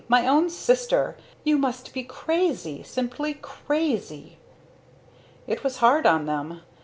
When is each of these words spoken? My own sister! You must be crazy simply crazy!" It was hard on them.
My 0.07 0.25
own 0.25 0.49
sister! 0.49 1.15
You 1.43 1.59
must 1.59 1.93
be 1.93 2.01
crazy 2.01 2.81
simply 2.81 3.35
crazy!" 3.35 4.39
It 5.45 5.63
was 5.63 5.77
hard 5.77 6.07
on 6.07 6.25
them. 6.25 6.61